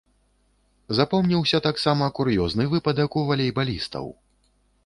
[0.99, 4.05] Запомніўся таксама кур'ёзны выпадак у валейбалістаў.